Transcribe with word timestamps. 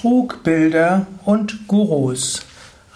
Trugbilder 0.00 1.06
und 1.24 1.68
Gurus. 1.68 2.42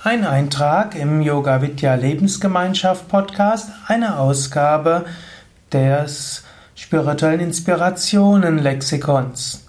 Ein 0.04 0.26
Eintrag 0.26 0.94
im 0.94 1.22
Yoga 1.22 1.62
Vidya 1.62 1.94
Lebensgemeinschaft 1.94 3.08
Podcast, 3.08 3.70
eine 3.86 4.18
Ausgabe 4.18 5.06
des 5.72 6.44
spirituellen 6.74 7.40
Inspirationen 7.40 8.58
Lexikons. 8.58 9.66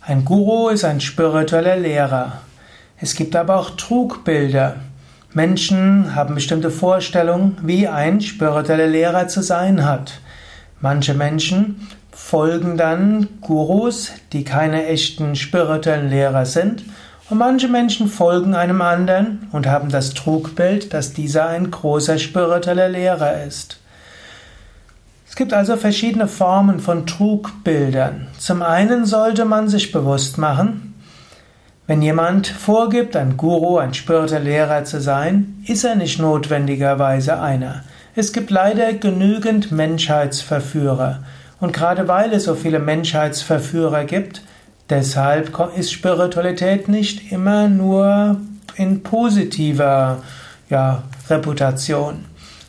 Ein 0.00 0.24
Guru 0.24 0.70
ist 0.70 0.84
ein 0.84 1.00
spiritueller 1.00 1.76
Lehrer. 1.76 2.40
Es 3.00 3.14
gibt 3.14 3.36
aber 3.36 3.60
auch 3.60 3.70
Trugbilder. 3.70 4.74
Menschen 5.34 6.16
haben 6.16 6.34
bestimmte 6.34 6.72
Vorstellungen, 6.72 7.58
wie 7.62 7.86
ein 7.86 8.20
spiritueller 8.20 8.88
Lehrer 8.88 9.28
zu 9.28 9.40
sein 9.40 9.84
hat. 9.84 10.20
Manche 10.80 11.14
Menschen 11.14 11.86
folgen 12.16 12.78
dann 12.78 13.28
Gurus, 13.42 14.10
die 14.32 14.42
keine 14.42 14.86
echten 14.86 15.36
spirituellen 15.36 16.08
Lehrer 16.08 16.46
sind, 16.46 16.82
und 17.28 17.38
manche 17.38 17.68
Menschen 17.68 18.08
folgen 18.08 18.54
einem 18.54 18.80
anderen 18.80 19.48
und 19.52 19.66
haben 19.66 19.90
das 19.90 20.14
Trugbild, 20.14 20.94
dass 20.94 21.12
dieser 21.12 21.48
ein 21.48 21.70
großer 21.70 22.18
spiritueller 22.18 22.88
Lehrer 22.88 23.42
ist. 23.42 23.78
Es 25.28 25.34
gibt 25.36 25.52
also 25.52 25.76
verschiedene 25.76 26.28
Formen 26.28 26.80
von 26.80 27.06
Trugbildern. 27.06 28.28
Zum 28.38 28.62
einen 28.62 29.04
sollte 29.04 29.44
man 29.44 29.68
sich 29.68 29.92
bewusst 29.92 30.38
machen, 30.38 30.94
wenn 31.86 32.00
jemand 32.00 32.46
vorgibt, 32.46 33.14
ein 33.14 33.36
Guru, 33.36 33.76
ein 33.78 33.92
spiritueller 33.92 34.44
Lehrer 34.44 34.84
zu 34.84 35.00
sein, 35.00 35.62
ist 35.66 35.84
er 35.84 35.96
nicht 35.96 36.18
notwendigerweise 36.18 37.40
einer. 37.40 37.84
Es 38.14 38.32
gibt 38.32 38.50
leider 38.50 38.94
genügend 38.94 39.70
Menschheitsverführer. 39.70 41.20
Und 41.60 41.72
gerade 41.72 42.06
weil 42.08 42.32
es 42.32 42.44
so 42.44 42.54
viele 42.54 42.78
Menschheitsverführer 42.78 44.04
gibt, 44.04 44.42
deshalb 44.90 45.58
ist 45.76 45.92
Spiritualität 45.92 46.88
nicht 46.88 47.32
immer 47.32 47.68
nur 47.68 48.40
in 48.76 49.02
positiver 49.02 50.22
ja, 50.68 51.02
Reputation. 51.28 52.24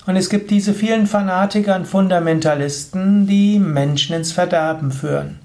Und 0.05 0.15
es 0.15 0.29
gibt 0.29 0.51
diese 0.51 0.73
vielen 0.73 1.05
Fanatiker 1.05 1.75
und 1.75 1.85
Fundamentalisten, 1.85 3.27
die 3.27 3.59
Menschen 3.59 4.15
ins 4.15 4.31
Verderben 4.31 4.91
führen. 4.91 5.39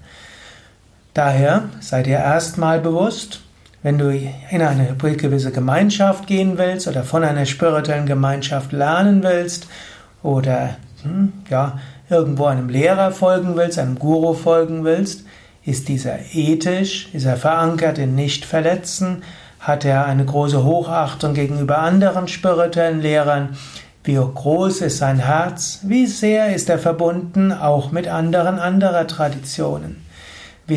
Daher 1.14 1.64
seid 1.80 2.06
ihr 2.06 2.18
erstmal 2.18 2.80
bewusst, 2.80 3.40
wenn 3.82 3.98
du 3.98 4.10
in 4.10 4.62
eine 4.62 4.94
gewisse 4.94 5.50
Gemeinschaft 5.50 6.28
gehen 6.28 6.56
willst 6.56 6.86
oder 6.86 7.02
von 7.02 7.24
einer 7.24 7.44
spirituellen 7.44 8.06
Gemeinschaft 8.06 8.70
lernen 8.70 9.22
willst 9.24 9.66
oder 10.22 10.76
hm, 11.02 11.32
ja, 11.50 11.80
irgendwo 12.12 12.44
einem 12.44 12.68
Lehrer 12.68 13.10
folgen 13.10 13.56
willst, 13.56 13.78
einem 13.78 13.98
Guru 13.98 14.34
folgen 14.34 14.84
willst, 14.84 15.24
ist 15.64 15.88
dieser 15.88 16.18
ethisch, 16.32 17.08
ist 17.12 17.24
er 17.26 17.36
verankert 17.36 17.98
in 17.98 18.14
Nicht-Verletzen, 18.14 19.22
hat 19.58 19.84
er 19.84 20.06
eine 20.06 20.24
große 20.24 20.64
Hochachtung 20.64 21.34
gegenüber 21.34 21.78
anderen 21.78 22.28
spirituellen 22.28 23.00
Lehrern, 23.00 23.56
wie 24.04 24.14
groß 24.14 24.80
ist 24.80 24.98
sein 24.98 25.20
Herz, 25.20 25.80
wie 25.84 26.06
sehr 26.06 26.54
ist 26.54 26.68
er 26.68 26.78
verbunden 26.78 27.52
auch 27.52 27.92
mit 27.92 28.08
anderen 28.08 28.58
anderer 28.58 29.06
Traditionen, 29.06 30.04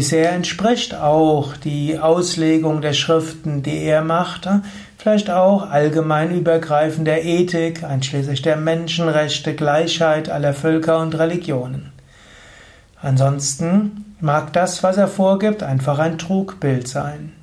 sehr 0.02 0.32
entspricht 0.32 0.96
auch 0.96 1.58
die 1.58 2.00
Auslegung 2.00 2.82
der 2.82 2.94
Schriften, 2.94 3.64
die 3.64 3.84
er 3.84 4.04
machte, 4.04 4.62
vielleicht 4.98 5.30
auch 5.30 5.70
allgemein 5.70 6.36
übergreifender 6.36 7.22
Ethik, 7.22 7.84
einschließlich 7.84 8.42
der 8.42 8.58
Menschenrechte, 8.58 9.54
Gleichheit 9.54 10.30
aller 10.30 10.54
Völker 10.54 11.00
und 11.00 11.18
Religionen. 11.18 11.92
Ansonsten 13.02 14.16
mag 14.20 14.54
das, 14.54 14.82
was 14.82 14.98
er 14.98 15.08
vorgibt, 15.08 15.62
einfach 15.62 16.00
ein 16.00 16.18
Trugbild 16.18 16.88
sein. 16.88 17.34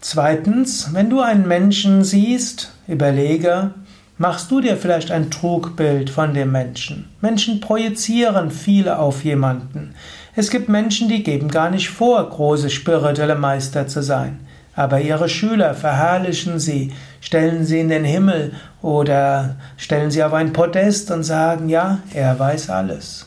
Zweitens, 0.00 0.92
wenn 0.92 1.10
du 1.10 1.20
einen 1.20 1.46
Menschen 1.46 2.04
siehst, 2.04 2.72
überlege, 2.86 3.72
machst 4.20 4.50
du 4.50 4.60
dir 4.60 4.76
vielleicht 4.76 5.10
ein 5.10 5.30
Trugbild 5.30 6.10
von 6.10 6.34
dem 6.34 6.52
Menschen? 6.52 7.08
Menschen 7.22 7.58
projizieren 7.58 8.50
viele 8.50 8.98
auf 8.98 9.24
jemanden. 9.24 9.94
Es 10.36 10.50
gibt 10.50 10.68
Menschen, 10.68 11.08
die 11.08 11.22
geben 11.22 11.48
gar 11.48 11.70
nicht 11.70 11.88
vor, 11.88 12.28
große 12.28 12.68
spirituelle 12.68 13.34
Meister 13.34 13.88
zu 13.88 14.02
sein. 14.02 14.40
Aber 14.76 15.00
ihre 15.00 15.30
Schüler 15.30 15.72
verherrlichen 15.72 16.58
sie, 16.58 16.92
stellen 17.22 17.64
sie 17.64 17.80
in 17.80 17.88
den 17.88 18.04
Himmel 18.04 18.52
oder 18.82 19.56
stellen 19.78 20.10
sie 20.10 20.22
auf 20.22 20.34
ein 20.34 20.52
Podest 20.52 21.10
und 21.10 21.22
sagen, 21.22 21.70
ja, 21.70 22.00
er 22.12 22.38
weiß 22.38 22.68
alles. 22.68 23.26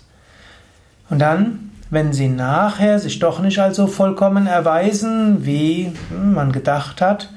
Und 1.09 1.18
dann, 1.18 1.72
wenn 1.90 2.14
sie 2.14 2.30
nachher 2.30 3.00
sich 3.00 3.18
doch 3.18 3.40
nicht 3.40 3.58
als 3.58 3.78
so 3.78 3.88
vollkommen 3.88 4.46
erweisen, 4.46 5.44
wie 5.44 5.92
man 6.12 6.52
gedacht 6.52 7.02
hat, 7.02 7.32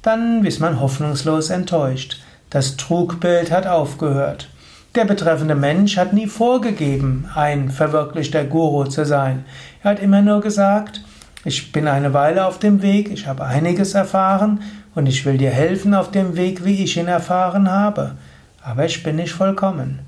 dann 0.00 0.44
ist 0.44 0.60
man 0.60 0.80
hoffnungslos 0.80 1.50
enttäuscht. 1.50 2.20
Das 2.50 2.76
Trugbild 2.76 3.52
hat 3.52 3.68
aufgehört. 3.68 4.48
Der 4.96 5.04
betreffende 5.04 5.54
Mensch 5.54 5.96
hat 5.96 6.12
nie 6.12 6.26
vorgegeben, 6.26 7.30
ein 7.36 7.70
verwirklichter 7.70 8.42
Guru 8.42 8.86
zu 8.86 9.04
sein. 9.04 9.44
Er 9.84 9.92
hat 9.92 10.00
immer 10.00 10.20
nur 10.20 10.40
gesagt, 10.40 11.00
ich 11.44 11.70
bin 11.70 11.86
eine 11.86 12.12
Weile 12.12 12.44
auf 12.44 12.58
dem 12.58 12.82
Weg, 12.82 13.12
ich 13.12 13.28
habe 13.28 13.44
einiges 13.44 13.94
erfahren 13.94 14.62
und 14.96 15.06
ich 15.06 15.24
will 15.24 15.38
dir 15.38 15.52
helfen 15.52 15.94
auf 15.94 16.10
dem 16.10 16.34
Weg, 16.34 16.64
wie 16.64 16.82
ich 16.82 16.96
ihn 16.96 17.06
erfahren 17.06 17.70
habe. 17.70 18.16
Aber 18.64 18.84
ich 18.84 19.04
bin 19.04 19.14
nicht 19.14 19.32
vollkommen. 19.32 20.00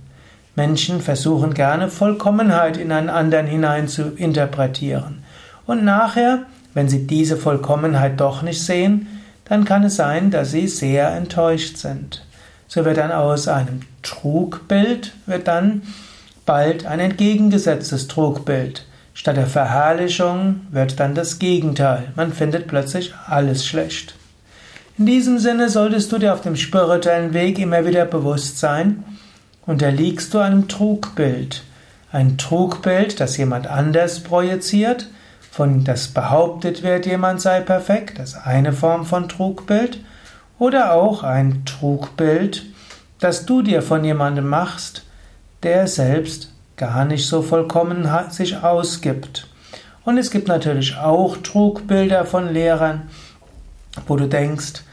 Menschen 0.56 1.00
versuchen 1.00 1.54
gerne 1.54 1.88
Vollkommenheit 1.88 2.76
in 2.76 2.90
einen 2.90 3.08
anderen 3.08 3.46
hinein 3.46 3.86
zu 3.86 4.16
interpretieren. 4.16 5.22
Und 5.64 5.84
nachher, 5.84 6.40
wenn 6.74 6.88
sie 6.88 7.06
diese 7.06 7.36
Vollkommenheit 7.36 8.20
doch 8.20 8.42
nicht 8.42 8.60
sehen, 8.60 9.06
dann 9.44 9.64
kann 9.64 9.84
es 9.84 9.94
sein, 9.94 10.32
dass 10.32 10.50
sie 10.50 10.66
sehr 10.66 11.14
enttäuscht 11.14 11.76
sind. 11.76 12.26
So 12.74 12.86
wird 12.86 12.96
dann 12.96 13.12
aus 13.12 13.48
einem 13.48 13.82
Trugbild 14.00 15.12
wird 15.26 15.46
dann 15.46 15.82
bald 16.46 16.86
ein 16.86 17.00
entgegengesetztes 17.00 18.08
Trugbild. 18.08 18.86
Statt 19.12 19.36
der 19.36 19.46
Verherrlichung 19.46 20.62
wird 20.70 20.98
dann 20.98 21.14
das 21.14 21.38
Gegenteil. 21.38 22.04
Man 22.16 22.32
findet 22.32 22.68
plötzlich 22.68 23.12
alles 23.26 23.66
schlecht. 23.66 24.14
In 24.96 25.04
diesem 25.04 25.38
Sinne 25.38 25.68
solltest 25.68 26.12
du 26.12 26.18
dir 26.18 26.32
auf 26.32 26.40
dem 26.40 26.56
spirituellen 26.56 27.34
Weg 27.34 27.58
immer 27.58 27.84
wieder 27.84 28.06
bewusst 28.06 28.58
sein, 28.58 29.04
unterliegst 29.66 30.32
du 30.32 30.38
einem 30.38 30.66
Trugbild. 30.66 31.64
Ein 32.10 32.38
Trugbild, 32.38 33.20
das 33.20 33.36
jemand 33.36 33.66
anders 33.66 34.20
projiziert, 34.20 35.08
von 35.50 35.84
das 35.84 36.08
behauptet 36.08 36.82
wird, 36.82 37.04
jemand 37.04 37.42
sei 37.42 37.60
perfekt, 37.60 38.18
das 38.18 38.30
ist 38.30 38.46
eine 38.46 38.72
Form 38.72 39.04
von 39.04 39.28
Trugbild, 39.28 39.98
oder 40.62 40.92
auch 40.92 41.24
ein 41.24 41.64
Trugbild, 41.64 42.62
das 43.18 43.46
du 43.46 43.62
dir 43.62 43.82
von 43.82 44.04
jemandem 44.04 44.48
machst, 44.48 45.02
der 45.64 45.88
selbst 45.88 46.52
gar 46.76 47.04
nicht 47.04 47.26
so 47.26 47.42
vollkommen 47.42 48.08
sich 48.30 48.58
ausgibt. 48.58 49.48
Und 50.04 50.18
es 50.18 50.30
gibt 50.30 50.46
natürlich 50.46 50.96
auch 50.96 51.36
Trugbilder 51.38 52.24
von 52.24 52.52
Lehrern, 52.52 53.10
wo 54.06 54.14
du 54.14 54.28
denkst, 54.28 54.84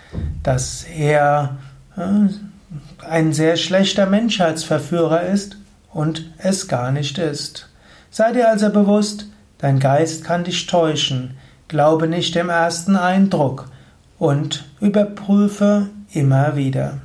dass 0.42 0.86
er 0.86 1.58
äh, 1.96 3.06
ein 3.08 3.32
sehr 3.32 3.56
schlechter 3.56 4.08
Menschheitsverführer 4.08 5.22
ist 5.22 5.58
und 5.94 6.32
es 6.40 6.68
gar 6.68 6.92
nicht 6.92 7.20
ist. 7.20 7.70
Sei 8.10 8.32
dir 8.32 8.50
also 8.50 8.72
bewusst, 8.72 9.28
dein 9.60 9.80
Geist 9.80 10.24
kann 10.24 10.46
dich 10.46 10.66
täuschen, 10.66 11.38
glaube 11.68 12.08
nicht 12.08 12.34
dem 12.34 12.50
ersten 12.50 12.96
Eindruck 12.96 13.68
und 14.20 14.66
überprüfe 14.82 15.88
immer 16.14 16.56
wieder. 16.56 17.00